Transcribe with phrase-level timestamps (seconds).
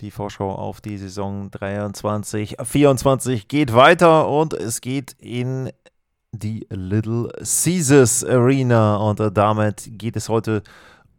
[0.00, 5.70] Die Vorschau auf die Saison 23, 24 geht weiter und es geht in
[6.32, 10.62] die Little Caesars Arena und damit geht es heute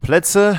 [0.00, 0.58] Plätze.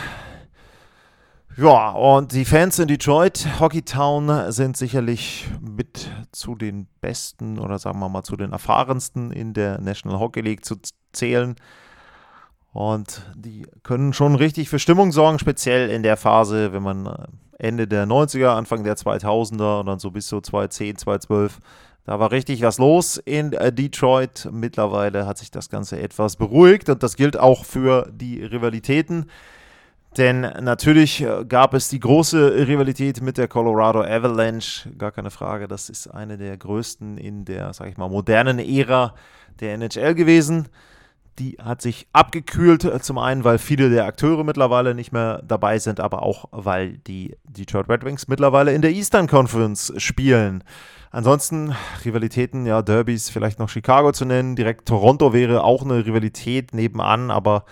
[1.57, 7.99] Ja, und die Fans in Detroit, Hockeytown, sind sicherlich mit zu den besten oder sagen
[7.99, 10.77] wir mal zu den erfahrensten in der National Hockey League zu
[11.12, 11.57] zählen.
[12.71, 17.27] Und die können schon richtig für Stimmung sorgen, speziell in der Phase, wenn man äh,
[17.57, 21.60] Ende der 90er, Anfang der 2000er und dann so bis so 2010, 2012,
[22.05, 24.49] da war richtig was los in äh, Detroit.
[24.52, 29.30] Mittlerweile hat sich das Ganze etwas beruhigt und das gilt auch für die Rivalitäten.
[30.18, 35.68] Denn natürlich äh, gab es die große Rivalität mit der Colorado Avalanche, gar keine Frage.
[35.68, 39.13] Das ist eine der größten in der, sag ich mal, modernen Ära
[39.60, 40.68] der NHL gewesen
[41.40, 42.84] die hat sich abgekühlt.
[42.84, 46.98] Äh, zum einen, weil viele der Akteure mittlerweile nicht mehr dabei sind, aber auch, weil
[46.99, 50.63] die Detroit Red Wings mittlerweile in der Eastern Conference spielen.
[51.12, 54.55] Ansonsten Rivalitäten, ja, Derbys, vielleicht noch Chicago zu nennen.
[54.55, 57.65] Direkt Toronto wäre auch eine Rivalität nebenan, aber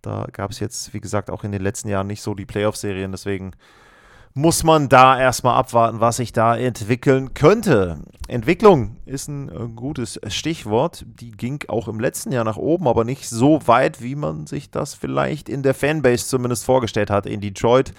[0.00, 3.12] da gab es jetzt, wie gesagt, auch in den letzten Jahren nicht so die Playoff-Serien.
[3.12, 3.52] Deswegen
[4.32, 7.98] muss man da erstmal abwarten, was sich da entwickeln könnte.
[8.28, 11.04] Entwicklung ist ein äh, gutes Stichwort.
[11.06, 14.70] Die ging auch im letzten Jahr nach oben, aber nicht so weit, wie man sich
[14.70, 17.92] das vielleicht in der Fanbase zumindest vorgestellt hat in Detroit.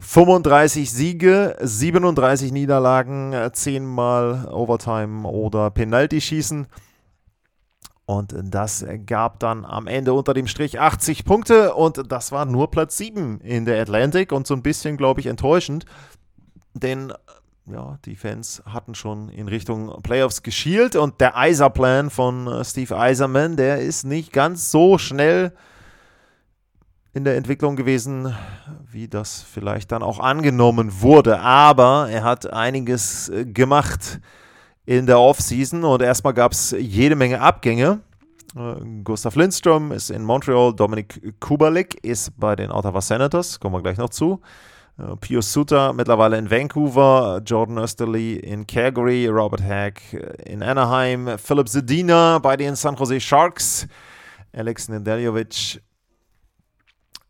[0.00, 6.66] 35 Siege, 37 Niederlagen, 10 Mal Overtime oder Penalty schießen.
[8.06, 11.74] Und das gab dann am Ende unter dem Strich 80 Punkte.
[11.74, 15.26] Und das war nur Platz 7 in der Atlantic und so ein bisschen, glaube ich,
[15.26, 15.84] enttäuschend,
[16.72, 17.12] denn
[17.70, 20.96] ja, die Fans hatten schon in Richtung Playoffs geschielt.
[20.96, 25.52] Und der Eiser-Plan von äh, Steve Eiserman, der ist nicht ganz so schnell
[27.18, 28.32] in der Entwicklung gewesen,
[28.92, 31.40] wie das vielleicht dann auch angenommen wurde.
[31.40, 34.20] Aber er hat einiges äh, gemacht
[34.86, 37.98] in der Offseason und erstmal gab es jede Menge Abgänge.
[38.56, 43.82] Äh, Gustav Lindström ist in Montreal, Dominik Kubalik ist bei den Ottawa Senators, kommen wir
[43.82, 44.40] gleich noch zu.
[45.00, 50.02] Uh, Pius Suter mittlerweile in Vancouver, Jordan Österly in Calgary, Robert Hack
[50.44, 53.88] in Anaheim, Philip Zedina bei den San Jose Sharks,
[54.52, 55.80] Alex Nedeljovic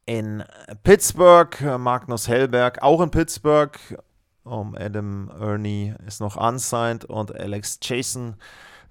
[0.08, 0.42] in
[0.84, 3.78] Pittsburgh, Magnus Hellberg auch in Pittsburgh,
[4.42, 8.36] um, Adam Ernie ist noch unsigned und Alex Jason,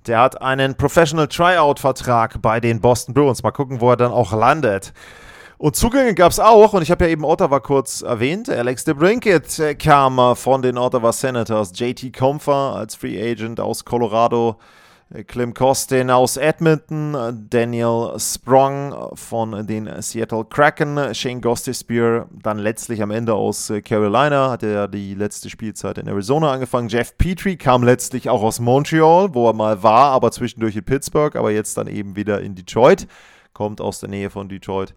[0.06, 3.42] der hat einen Professional Tryout-Vertrag bei den Boston Bruins.
[3.42, 4.94] Mal gucken, wo er dann auch landet.
[5.58, 8.48] Und Zugänge gab es auch, und ich habe ja eben Ottawa kurz erwähnt.
[8.48, 11.72] Alex DeBrinket äh, kam von den Ottawa Senators.
[11.74, 14.58] JT Comfer als Free Agent aus Colorado
[15.26, 23.12] Clem Costin aus Edmonton, Daniel Sprong von den Seattle Kraken, Shane Gostisbehere dann letztlich am
[23.12, 26.90] Ende aus Carolina, hatte ja die letzte Spielzeit in Arizona angefangen.
[26.90, 31.38] Jeff Petrie kam letztlich auch aus Montreal, wo er mal war, aber zwischendurch in Pittsburgh,
[31.38, 33.08] aber jetzt dann eben wieder in Detroit
[33.58, 34.94] kommt aus der Nähe von Detroit.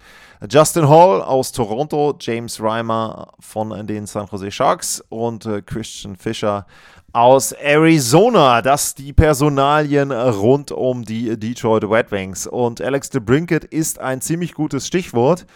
[0.46, 6.66] Justin Hall aus Toronto, James Reimer von den San Jose Sharks und äh, Christian Fischer
[7.12, 8.62] aus Arizona.
[8.62, 12.46] Das die Personalien rund um die Detroit Red Wings.
[12.46, 15.46] Und Alex DeBrinket ist ein ziemlich gutes Stichwort.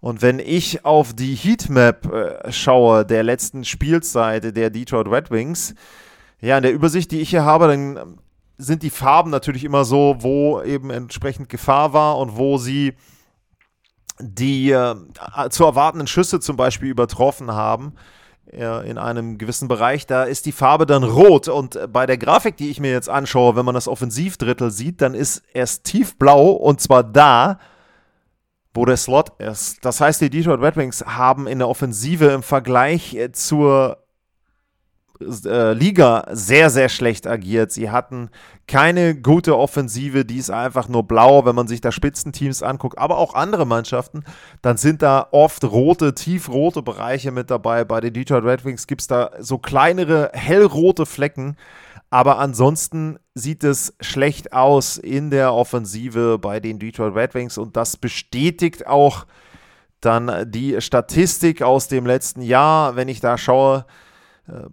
[0.00, 5.74] Und wenn ich auf die Heatmap äh, schaue der letzten Spielzeit der Detroit Red Wings,
[6.40, 8.18] ja, in der Übersicht, die ich hier habe, dann
[8.58, 12.94] sind die Farben natürlich immer so, wo eben entsprechend Gefahr war und wo sie
[14.20, 14.94] die äh,
[15.50, 17.94] zu erwartenden Schüsse zum Beispiel übertroffen haben
[18.50, 21.48] in einem gewissen Bereich, da ist die Farbe dann rot.
[21.48, 25.00] Und äh, bei der Grafik, die ich mir jetzt anschaue, wenn man das Offensivdrittel sieht,
[25.00, 27.58] dann ist es tiefblau und zwar da,
[28.74, 29.84] wo der Slot ist.
[29.84, 33.98] Das heißt, die Detroit Red Wings haben in der Offensive im Vergleich äh, zur
[35.20, 37.72] äh, Liga sehr, sehr schlecht agiert.
[37.72, 38.30] Sie hatten
[38.66, 43.18] keine gute Offensive, die ist einfach nur blau, wenn man sich da Spitzenteams anguckt, aber
[43.18, 44.24] auch andere Mannschaften,
[44.62, 47.84] dann sind da oft rote, tiefrote Bereiche mit dabei.
[47.84, 51.56] Bei den Detroit Red Wings gibt es da so kleinere, hellrote Flecken.
[52.10, 57.76] Aber ansonsten sieht es schlecht aus in der Offensive bei den Detroit Red Wings und
[57.76, 59.26] das bestätigt auch
[60.00, 63.84] dann die Statistik aus dem letzten Jahr, wenn ich da schaue,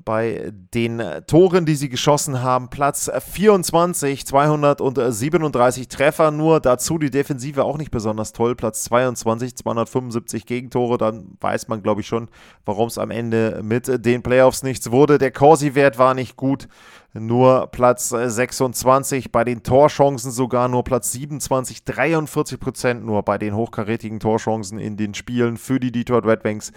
[0.03, 7.63] bei den Toren, die sie geschossen haben, Platz 24, 237 Treffer nur, dazu die Defensive
[7.63, 12.29] auch nicht besonders toll, Platz 22, 275 Gegentore, dann weiß man, glaube ich, schon,
[12.65, 15.17] warum es am Ende mit den Playoffs nichts wurde.
[15.17, 16.69] Der Corsi-Wert war nicht gut,
[17.13, 23.55] nur Platz 26, bei den Torchancen sogar nur Platz 27, 43 Prozent nur bei den
[23.55, 26.71] hochkarätigen Torchancen in den Spielen für die Detroit Red Wings.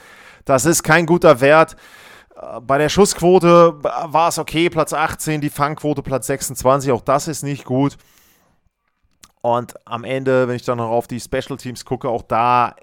[0.44, 1.76] Das ist kein guter Wert.
[2.62, 7.42] Bei der Schussquote war es okay, Platz 18, die Fangquote Platz 26, auch das ist
[7.42, 7.96] nicht gut.
[9.40, 12.76] Und am Ende, wenn ich dann noch auf die Special Teams gucke, auch da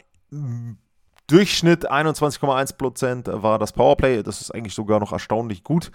[1.28, 4.24] Durchschnitt 21,1% war das Powerplay.
[4.24, 5.88] Das ist eigentlich sogar noch erstaunlich gut,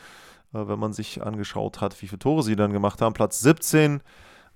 [0.54, 3.12] äh, wenn man sich angeschaut hat, wie viele Tore sie dann gemacht haben.
[3.12, 4.02] Platz 17,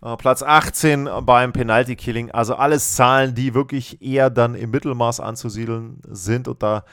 [0.03, 2.31] äh, Platz 18 beim Penalty Killing.
[2.31, 6.49] Also alles Zahlen, die wirklich eher dann im Mittelmaß anzusiedeln sind.
[6.49, 6.85] Und da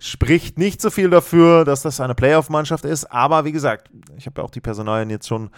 [0.00, 3.04] spricht nicht so viel dafür, dass das eine Playoff-Mannschaft ist.
[3.04, 5.50] Aber wie gesagt, ich habe ja auch die Personalien jetzt schon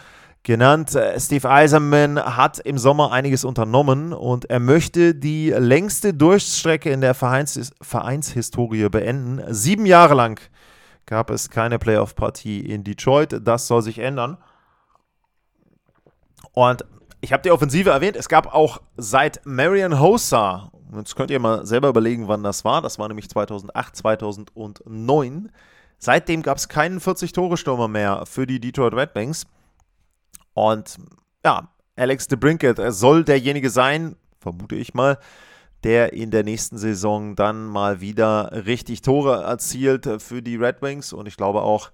[0.43, 0.95] genannt.
[0.97, 7.01] Äh, Steve Eiserman hat im Sommer einiges unternommen und er möchte die längste Durchstrecke in
[7.01, 9.41] der Vereins Vereinshistorie beenden.
[9.55, 10.41] Sieben Jahre lang
[11.07, 13.41] gab es keine Playoff-Partie in Detroit.
[13.47, 14.39] Das soll sich ändern.
[16.53, 16.85] Und
[17.21, 18.17] ich habe die Offensive erwähnt.
[18.17, 22.83] Es gab auch seit Marion Hossa Jetzt könnt ihr mal selber überlegen, wann das war.
[22.83, 25.51] Das war nämlich 2008, 2009.
[25.99, 29.47] Seitdem gab es keinen 40-Tore-Stürmer mehr für die Detroit Red Wings.
[30.55, 30.99] Und
[31.45, 35.19] ja, Alex DeBrinket soll derjenige sein, vermute ich mal,
[35.85, 41.13] der in der nächsten Saison dann mal wieder richtig Tore erzielt für die Red Wings.
[41.13, 41.91] Und ich glaube auch,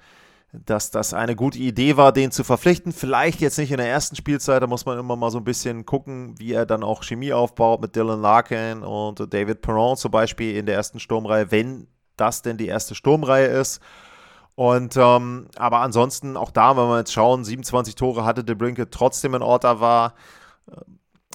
[0.53, 2.93] dass das eine gute Idee war, den zu verpflichten.
[2.93, 5.85] Vielleicht jetzt nicht in der ersten Spielzeit, da muss man immer mal so ein bisschen
[5.85, 10.57] gucken, wie er dann auch Chemie aufbaut mit Dylan Larkin und David Perron zum Beispiel
[10.57, 11.87] in der ersten Sturmreihe, wenn
[12.17, 13.81] das denn die erste Sturmreihe ist.
[14.55, 18.91] Und ähm, aber ansonsten auch da, wenn wir jetzt schauen, 27 Tore hatte De Brinke
[18.91, 20.15] trotzdem in Ottawa.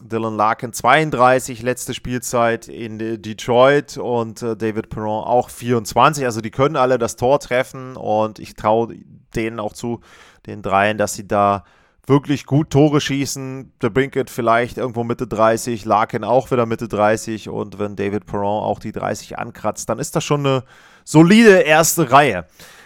[0.02, 6.26] Dylan Larkin 32, letzte Spielzeit in Detroit und äh, David Perron auch 24.
[6.26, 8.98] Also die können alle das Tor treffen und ich traue
[9.36, 10.02] denen auch zu,
[10.46, 11.64] den dreien, dass sie da
[12.06, 13.72] wirklich gut Tore schießen.
[13.82, 18.64] Der Brinkett vielleicht irgendwo Mitte 30, Larkin auch wieder Mitte 30 und wenn David Perron
[18.64, 20.64] auch die 30 ankratzt, dann ist das schon eine
[21.06, 22.46] solide erste Reihe.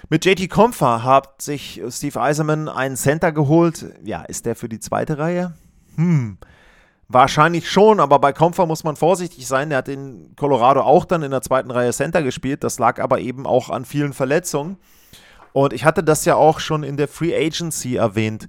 [0.09, 3.86] Mit JT Comfer hat sich Steve Eiserman einen Center geholt.
[4.04, 5.54] Ja, ist der für die zweite Reihe?
[5.95, 6.38] Hm.
[7.09, 9.69] Wahrscheinlich schon, aber bei Comfer muss man vorsichtig sein.
[9.69, 12.63] Der hat in Colorado auch dann in der zweiten Reihe Center gespielt.
[12.63, 14.77] Das lag aber eben auch an vielen Verletzungen.
[15.54, 18.48] Und ich hatte das ja auch schon in der Free Agency erwähnt.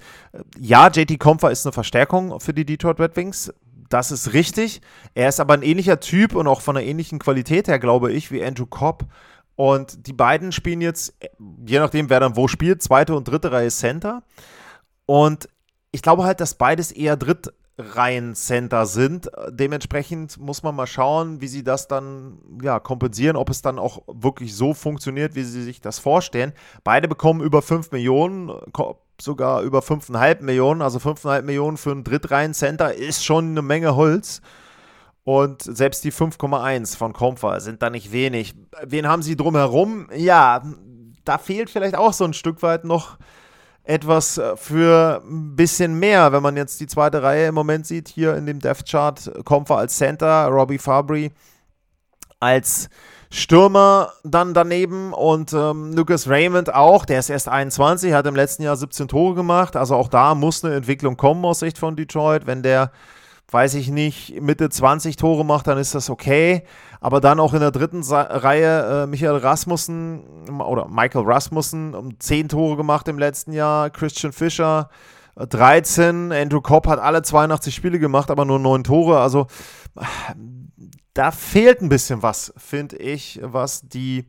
[0.59, 3.53] Ja, JT Comfer ist eine Verstärkung für die Detroit Red Wings.
[3.89, 4.83] Das ist richtig.
[5.15, 8.31] Er ist aber ein ähnlicher Typ und auch von einer ähnlichen Qualität her, glaube ich,
[8.31, 9.07] wie Andrew Cobb.
[9.55, 11.15] Und die beiden spielen jetzt,
[11.65, 14.23] je nachdem, wer dann wo spielt, zweite und dritte Reihe Center.
[15.07, 15.49] Und
[15.91, 19.31] ich glaube halt, dass beides eher Dritt, Reihen-Center sind.
[19.51, 24.02] Dementsprechend muss man mal schauen, wie sie das dann ja, kompensieren, ob es dann auch
[24.09, 26.52] wirklich so funktioniert, wie sie sich das vorstellen.
[26.83, 28.50] Beide bekommen über 5 Millionen,
[29.21, 30.83] sogar über 5,5 Millionen.
[30.83, 34.43] Also 5,5 Millionen für ein Drittreihen-Center ist schon eine Menge Holz.
[35.23, 38.55] Und selbst die 5,1 von Comfer sind da nicht wenig.
[38.83, 40.09] Wen haben sie drumherum?
[40.17, 40.62] Ja,
[41.25, 43.19] da fehlt vielleicht auch so ein Stück weit noch
[43.88, 46.30] etwas äh, für ein bisschen mehr.
[46.30, 49.78] Wenn man jetzt die zweite Reihe im Moment sieht, hier in dem Death Chart, Comfer
[49.78, 51.33] als Center, Robbie Fabry
[52.38, 52.88] als
[53.30, 58.62] Stürmer dann daneben und ähm, Lucas Raymond auch, der ist erst 21, hat im letzten
[58.62, 59.75] Jahr 17 Tore gemacht.
[59.75, 62.47] Also auch da muss eine Entwicklung kommen aus Sicht von Detroit.
[62.47, 62.92] Wenn der
[63.50, 66.64] weiß ich nicht, Mitte 20 Tore macht, dann ist das okay.
[67.00, 72.19] Aber dann auch in der dritten Sa Reihe äh, Michael Rasmussen oder Michael Rasmussen um
[72.19, 74.90] 10 Tore gemacht im letzten Jahr, Christian Fischer
[75.37, 79.21] 13, äh, Andrew Cobb hat alle 82 Spiele gemacht, aber nur 9 Tore.
[79.21, 79.47] Also
[81.14, 84.26] da fehlt ein bisschen was, finde ich, was die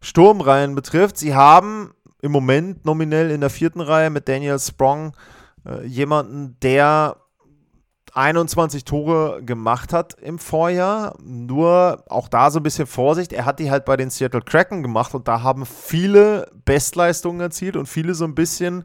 [0.00, 1.16] Sturmreihen betrifft.
[1.16, 5.12] Sie haben im Moment nominell in der vierten Reihe mit Daniel Sprong
[5.64, 7.16] äh, jemanden, der
[8.14, 11.16] 21 Tore gemacht hat im Vorjahr.
[11.22, 13.32] Nur auch da so ein bisschen Vorsicht.
[13.32, 17.76] Er hat die halt bei den Seattle Kraken gemacht und da haben viele Bestleistungen erzielt
[17.76, 18.84] und viele so ein bisschen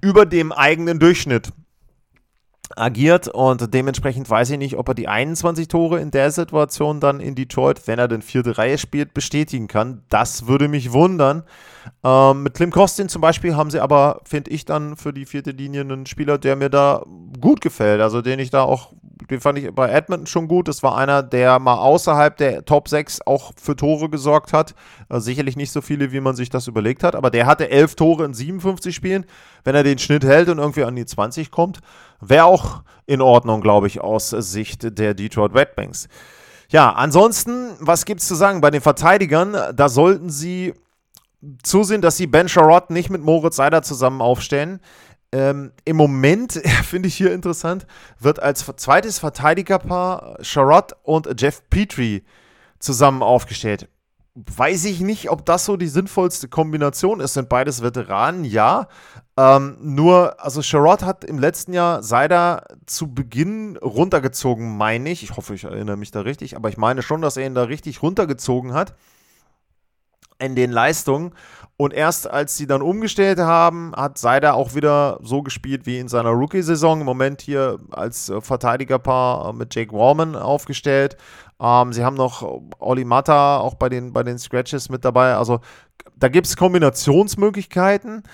[0.00, 1.52] über dem eigenen Durchschnitt
[2.76, 7.20] agiert und dementsprechend weiß ich nicht, ob er die 21 Tore in der Situation dann
[7.20, 10.02] in Detroit, wenn er denn vierte Reihe spielt, bestätigen kann.
[10.08, 11.44] Das würde mich wundern.
[12.04, 15.50] Ähm, mit Klim Kostin zum Beispiel haben sie aber, finde ich, dann für die vierte
[15.50, 17.04] Linie einen Spieler, der mir da
[17.40, 18.00] gut gefällt.
[18.00, 18.92] Also den ich da auch,
[19.30, 20.68] den fand ich bei Edmonton schon gut.
[20.68, 24.74] Das war einer, der mal außerhalb der Top 6 auch für Tore gesorgt hat.
[25.08, 27.94] Also sicherlich nicht so viele, wie man sich das überlegt hat, aber der hatte 11
[27.96, 29.26] Tore in 57 Spielen.
[29.64, 31.80] Wenn er den Schnitt hält und irgendwie an die 20 kommt,
[32.20, 36.08] wäre auch in Ordnung, glaube ich, aus Sicht der Detroit Red Banks.
[36.70, 39.56] Ja, ansonsten, was gibt es zu sagen bei den Verteidigern?
[39.74, 40.74] Da sollten sie
[41.62, 44.80] zusehen, dass sie Ben Sherrod nicht mit Moritz Seider zusammen aufstellen.
[45.32, 46.52] Ähm, Im Moment,
[46.84, 47.86] finde ich hier interessant,
[48.18, 52.24] wird als zweites Verteidigerpaar Sherrod und Jeff Petrie
[52.78, 53.88] zusammen aufgestellt.
[54.34, 57.34] Weiß ich nicht, ob das so die sinnvollste Kombination ist.
[57.34, 58.86] Sind beides Veteranen, ja.
[59.36, 65.24] Ähm, nur, also Sherrod hat im letzten Jahr Seider zu Beginn runtergezogen, meine ich.
[65.24, 67.64] Ich hoffe, ich erinnere mich da richtig, aber ich meine schon, dass er ihn da
[67.64, 68.94] richtig runtergezogen hat
[70.38, 71.32] in den Leistungen.
[71.76, 76.08] Und erst als sie dann umgestellt haben, hat Seider auch wieder so gespielt wie in
[76.08, 77.00] seiner Rookie-Saison.
[77.00, 81.16] Im Moment hier als äh, Verteidigerpaar äh, mit Jake Warman aufgestellt.
[81.60, 82.42] Ähm, sie haben noch
[82.80, 85.34] Oli Mata auch bei den, bei den Scratches mit dabei.
[85.34, 85.60] Also
[86.16, 88.24] da gibt es Kombinationsmöglichkeiten.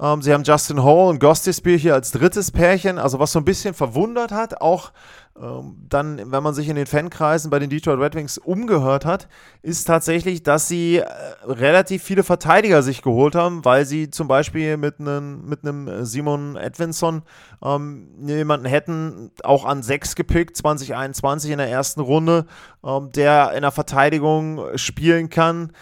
[0.00, 2.98] Ähm, sie haben Justin Hall und Gostispiel hier als drittes Pärchen.
[2.98, 4.92] Also was so ein bisschen verwundert hat, auch
[5.40, 9.28] ähm, dann, wenn man sich in den Fankreisen bei den Detroit Red Wings umgehört hat,
[9.62, 11.06] ist tatsächlich, dass sie äh,
[11.46, 15.60] relativ viele Verteidiger sich geholt haben, weil sie zum Beispiel mit einem mit
[16.06, 17.22] Simon Edvinson
[17.62, 22.46] ähm, jemanden hätten, auch an sechs gepickt, 2021 in der ersten Runde,
[22.84, 25.72] ähm, der in der Verteidigung spielen kann.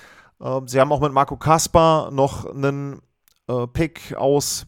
[0.42, 3.00] Ähm, sie haben auch mit Marco Kaspar noch einen
[3.52, 4.66] äh, Pick aus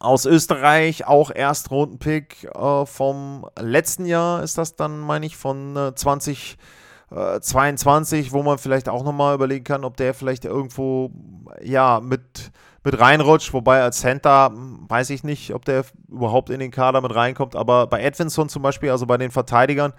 [0.00, 5.92] aus Österreich, auch Erstrundenpick äh, vom letzten Jahr ist das dann, meine ich, von äh,
[5.94, 11.10] 2022, äh, wo man vielleicht auch nochmal überlegen kann, ob der vielleicht irgendwo,
[11.62, 12.52] ja, mit,
[12.84, 17.00] mit reinrutscht, wobei als Center hm, weiß ich nicht, ob der überhaupt in den Kader
[17.00, 19.92] mit reinkommt, aber bei Edvinson zum Beispiel, also bei den Verteidigern,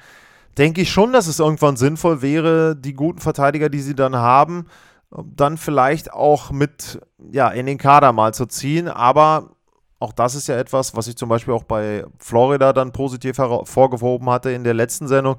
[0.58, 4.68] denke ich schon, dass es irgendwann sinnvoll wäre, die guten Verteidiger, die sie dann haben,
[5.12, 7.00] dann vielleicht auch mit
[7.32, 9.52] ja, in den Kader mal zu ziehen, aber
[10.00, 14.30] auch das ist ja etwas, was ich zum Beispiel auch bei Florida dann positiv hervorgehoben
[14.30, 15.36] hatte in der letzten Sendung.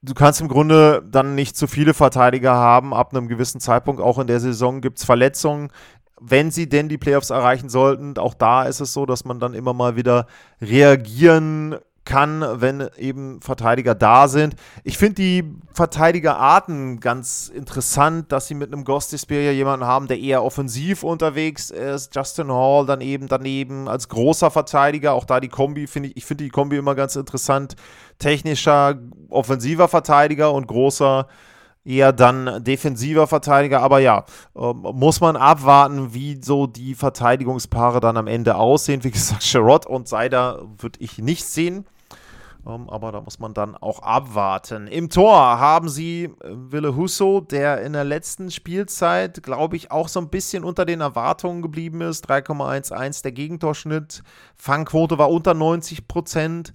[0.00, 2.94] Du kannst im Grunde dann nicht zu viele Verteidiger haben.
[2.94, 5.70] Ab einem gewissen Zeitpunkt, auch in der Saison, gibt es Verletzungen.
[6.20, 9.54] Wenn sie denn die Playoffs erreichen sollten, auch da ist es so, dass man dann
[9.54, 10.26] immer mal wieder
[10.60, 14.56] reagieren kann, wenn eben Verteidiger da sind.
[14.82, 20.44] Ich finde die Verteidigerarten ganz interessant, dass sie mit einem Gostispear jemanden haben, der eher
[20.44, 22.14] offensiv unterwegs ist.
[22.14, 25.14] Justin Hall dann eben daneben als großer Verteidiger.
[25.14, 27.74] Auch da die Kombi finde ich, ich finde die Kombi immer ganz interessant.
[28.18, 28.98] Technischer,
[29.30, 31.26] offensiver Verteidiger und großer
[31.84, 33.80] eher dann defensiver Verteidiger.
[33.82, 34.24] Aber ja,
[34.56, 39.04] äh, muss man abwarten, wie so die Verteidigungspaare dann am Ende aussehen.
[39.04, 41.86] Wie gesagt, Sherrod und Seider würde ich nicht sehen.
[42.66, 44.86] Ähm, aber da muss man dann auch abwarten.
[44.86, 50.08] Im Tor haben sie äh, Wille Husso, der in der letzten Spielzeit, glaube ich, auch
[50.08, 52.28] so ein bisschen unter den Erwartungen geblieben ist.
[52.28, 54.22] 3,11 der Gegentorschnitt.
[54.56, 56.72] Fangquote war unter 90 Prozent.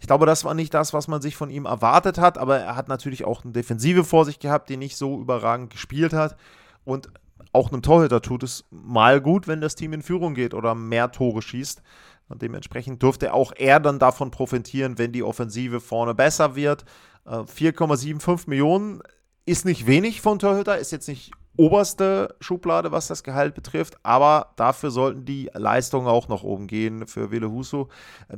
[0.00, 2.76] Ich glaube, das war nicht das, was man sich von ihm erwartet hat, aber er
[2.76, 6.36] hat natürlich auch eine Defensive vor sich gehabt, die nicht so überragend gespielt hat.
[6.84, 7.10] Und
[7.52, 11.10] auch einem Torhüter tut es mal gut, wenn das Team in Führung geht oder mehr
[11.10, 11.82] Tore schießt.
[12.28, 16.84] Und dementsprechend dürfte auch er dann davon profitieren, wenn die Offensive vorne besser wird.
[17.26, 19.02] 4,75 äh, Millionen
[19.46, 24.52] ist nicht wenig von Torhüter, ist jetzt nicht oberste Schublade, was das Gehalt betrifft, aber
[24.56, 27.88] dafür sollten die Leistungen auch noch oben gehen für Wille Huso.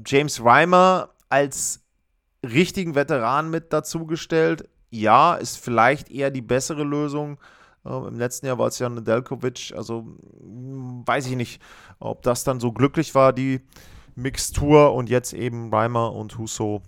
[0.07, 1.83] James Reimer als
[2.43, 7.39] richtigen Veteran mit dazugestellt, ja, ist vielleicht eher die bessere Lösung.
[7.85, 10.07] Äh, Im letzten Jahr war es ja Nedeljkovic, also
[10.41, 11.61] hm, weiß ich nicht,
[11.99, 13.61] ob das dann so glücklich war, die
[14.15, 16.83] Mixtur und jetzt eben Reimer und Husso,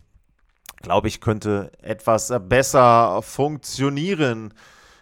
[0.83, 4.53] glaube ich, könnte etwas besser funktionieren.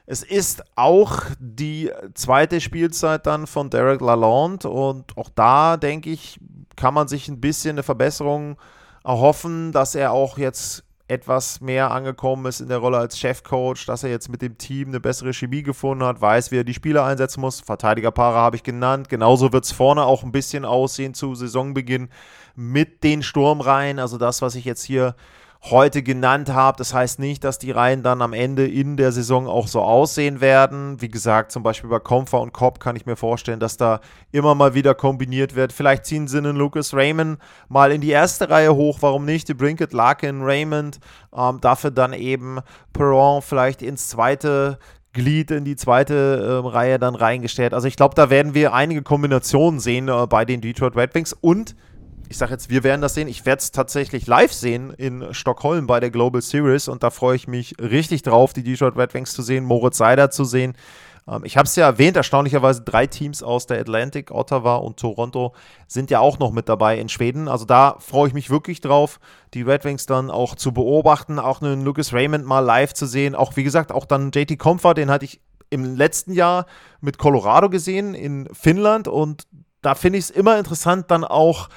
[0.07, 6.41] Es ist auch die zweite Spielzeit dann von Derek Lalonde und auch da, denke ich,
[6.77, 8.57] kann man sich ein bisschen eine Verbesserung
[9.05, 14.05] erhoffen, dass er auch jetzt etwas mehr angekommen ist in der Rolle als Chefcoach, dass
[14.05, 17.05] er jetzt mit dem Team eine bessere Chemie gefunden hat, weiß, wie er die Spieler
[17.05, 17.61] einsetzen muss.
[17.61, 19.09] Verteidigerpaare habe ich genannt.
[19.09, 22.09] Genauso wird es vorne auch ein bisschen aussehen zu Saisonbeginn
[22.55, 23.99] mit den Sturmreihen.
[23.99, 25.17] Also das, was ich jetzt hier
[25.63, 26.79] heute genannt habe.
[26.79, 30.41] Das heißt nicht, dass die Reihen dann am Ende in der Saison auch so aussehen
[30.41, 31.01] werden.
[31.01, 34.01] Wie gesagt, zum Beispiel bei Comfa und Cobb kann ich mir vorstellen, dass da
[34.33, 35.73] immer mal wieder kombiniert wird.
[35.73, 37.39] Vielleicht ziehen sie einen Lucas Raymond
[37.69, 38.99] mal in die erste Reihe hoch.
[39.01, 39.49] Warum nicht?
[39.49, 40.99] Die Brinkett, Larkin, Raymond.
[41.37, 42.61] Ähm, dafür dann eben
[42.93, 44.79] Perron vielleicht ins zweite
[45.13, 47.75] Glied in die zweite äh, Reihe dann reingestellt.
[47.75, 51.33] Also ich glaube, da werden wir einige Kombinationen sehen äh, bei den Detroit Red Wings
[51.33, 51.75] und
[52.31, 53.27] ich sage jetzt, wir werden das sehen.
[53.27, 57.35] Ich werde es tatsächlich live sehen in Stockholm bei der Global Series und da freue
[57.35, 60.77] ich mich richtig drauf, die Detroit Red Wings zu sehen, Moritz Seider zu sehen.
[61.27, 65.55] Ähm, ich habe es ja erwähnt, erstaunlicherweise drei Teams aus der Atlantic, Ottawa und Toronto
[65.89, 67.49] sind ja auch noch mit dabei in Schweden.
[67.49, 69.19] Also da freue ich mich wirklich drauf,
[69.53, 73.35] die Red Wings dann auch zu beobachten, auch einen Lucas Raymond mal live zu sehen.
[73.35, 76.67] Auch wie gesagt, auch dann JT Comfort, den hatte ich im letzten Jahr
[77.01, 79.49] mit Colorado gesehen in Finnland und
[79.83, 81.69] da finde ich es immer interessant, dann auch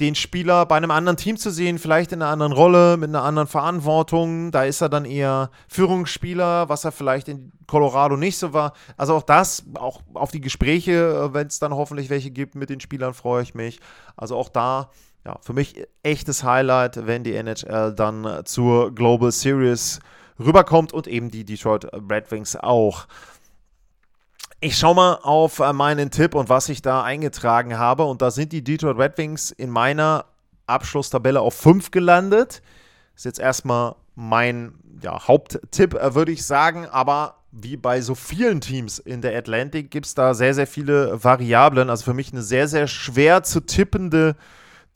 [0.00, 3.22] den Spieler bei einem anderen Team zu sehen, vielleicht in einer anderen Rolle, mit einer
[3.22, 4.50] anderen Verantwortung.
[4.50, 8.72] Da ist er dann eher Führungsspieler, was er vielleicht in Colorado nicht so war.
[8.96, 10.92] Also auch das, auch auf die Gespräche,
[11.30, 13.80] äh, wenn es dann hoffentlich welche gibt mit den Spielern, freue ich mich.
[14.16, 14.90] Also auch da,
[15.24, 20.00] ja, für mich echtes Highlight, wenn die NHL dann zur Global Series
[20.38, 23.06] rüberkommt und eben die Detroit Red Wings auch.
[24.64, 28.04] Ich schaue mal auf äh, meinen Tipp und was ich da eingetragen habe.
[28.04, 30.26] Und da sind die Detroit Red Wings in meiner
[30.68, 32.62] Abschlusstabelle auf 5 gelandet.
[33.16, 36.86] Ist jetzt erstmal mein ja, Haupttipp, äh, würde ich sagen.
[36.86, 41.24] Aber wie bei so vielen Teams in der Atlantic gibt es da sehr, sehr viele
[41.24, 41.90] Variablen.
[41.90, 44.36] Also für mich eine sehr, sehr schwer zu tippende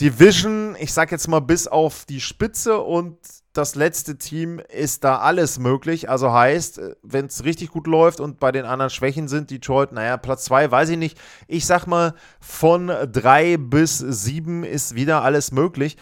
[0.00, 0.76] Division.
[0.78, 3.18] Ich sage jetzt mal bis auf die Spitze und
[3.56, 6.08] das letzte Team ist da alles möglich.
[6.10, 10.16] Also heißt, wenn es richtig gut läuft und bei den anderen Schwächen sind, Detroit, naja,
[10.16, 11.18] Platz 2, weiß ich nicht.
[11.48, 15.96] Ich sag mal, von 3 bis 7 ist wieder alles möglich.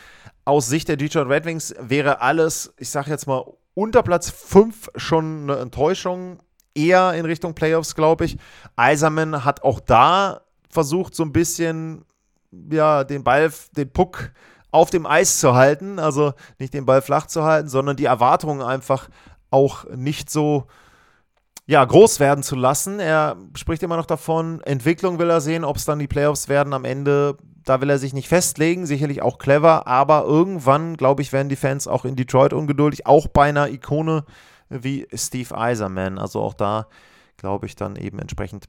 [0.44, 3.44] Aus Sicht der Detroit Red Wings wäre alles, ich sag jetzt mal,
[3.74, 6.40] unter Platz 5 schon eine Enttäuschung.
[6.74, 8.36] Eher in Richtung Playoffs, glaube ich.
[8.74, 12.04] Eiserman hat auch da versucht, so ein bisschen
[12.70, 14.30] ja, den Ball, den Puck
[14.74, 18.60] auf dem Eis zu halten, also nicht den Ball flach zu halten, sondern die Erwartungen
[18.60, 19.08] einfach
[19.50, 20.66] auch nicht so
[21.66, 22.98] ja, groß werden zu lassen.
[22.98, 26.72] Er spricht immer noch davon, Entwicklung will er sehen, ob es dann die Playoffs werden
[26.72, 27.36] am Ende.
[27.64, 31.56] Da will er sich nicht festlegen, sicherlich auch clever, aber irgendwann, glaube ich, werden die
[31.56, 34.24] Fans auch in Detroit ungeduldig, auch bei einer Ikone
[34.68, 36.18] wie Steve Eiserman.
[36.18, 36.88] Also auch da,
[37.36, 38.68] glaube ich, dann eben entsprechend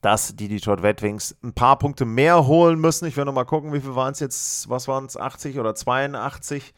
[0.00, 3.06] dass die Detroit Red Wings ein paar Punkte mehr holen müssen.
[3.06, 5.74] Ich werde noch mal gucken, wie viel waren es jetzt, was waren es, 80 oder
[5.74, 6.74] 82,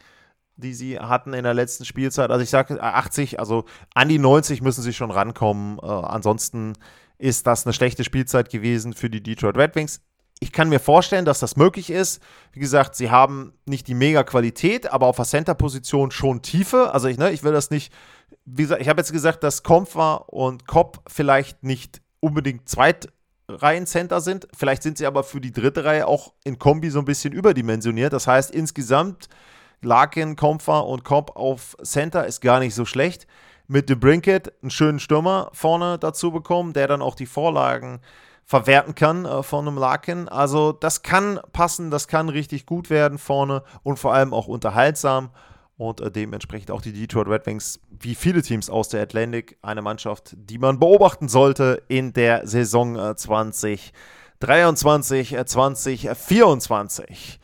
[0.57, 2.31] die sie hatten in der letzten Spielzeit.
[2.31, 5.79] Also ich sage 80, also an die 90 müssen sie schon rankommen.
[5.79, 6.75] Äh, ansonsten
[7.19, 10.01] ist das eine schlechte Spielzeit gewesen für die Detroit Red Wings.
[10.41, 12.21] Ich kann mir vorstellen, dass das möglich ist.
[12.53, 16.93] Wie gesagt, sie haben nicht die Mega-Qualität, aber auf der Center-Position schon Tiefe.
[16.93, 17.93] Also ich, ne, ich will das nicht,
[18.45, 24.49] wie gesagt, ich habe jetzt gesagt, dass Comfa und Kopp vielleicht nicht unbedingt Zweitreihen-Center sind.
[24.57, 28.13] Vielleicht sind sie aber für die dritte Reihe auch in Kombi so ein bisschen überdimensioniert.
[28.13, 29.29] Das heißt, insgesamt
[29.83, 33.27] Larkin, Komfer und Kopp auf Center ist gar nicht so schlecht.
[33.67, 38.01] Mit The Brinket einen schönen Stürmer vorne dazu bekommen, der dann auch die Vorlagen
[38.45, 40.29] verwerten kann äh, von einem Larkin.
[40.29, 45.31] Also das kann passen, das kann richtig gut werden vorne und vor allem auch unterhaltsam
[45.77, 49.83] und äh, dementsprechend auch die Detroit Red Wings, wie viele Teams aus der Atlantic, eine
[49.83, 57.41] Mannschaft, die man beobachten sollte in der Saison äh, 2023, äh, 2024.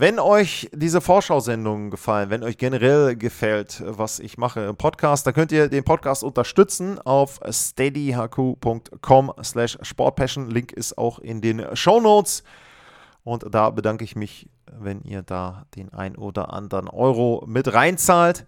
[0.00, 5.34] Wenn euch diese Vorschau-Sendungen gefallen, wenn euch generell gefällt, was ich mache im Podcast, dann
[5.34, 10.50] könnt ihr den Podcast unterstützen auf steadyhq.com slash sportpassion.
[10.50, 12.44] Link ist auch in den Show Notes.
[13.24, 18.46] Und da bedanke ich mich, wenn ihr da den ein oder anderen Euro mit reinzahlt.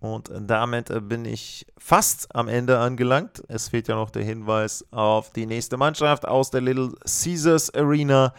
[0.00, 3.42] Und damit bin ich fast am Ende angelangt.
[3.48, 8.32] Es fehlt ja noch der Hinweis auf die nächste Mannschaft aus der Little Caesars Arena.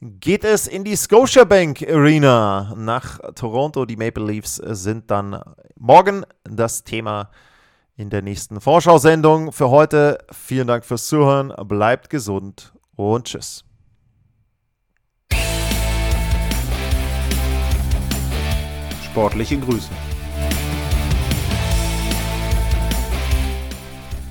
[0.00, 3.84] Geht es in die Scotiabank Arena nach Toronto?
[3.86, 5.40] Die Maple Leafs sind dann
[5.76, 7.30] morgen das Thema
[7.96, 9.52] in der nächsten Vorschau-Sendung.
[9.52, 11.54] Für heute vielen Dank fürs Zuhören.
[11.68, 13.64] Bleibt gesund und tschüss.
[19.04, 19.90] Sportliche Grüße.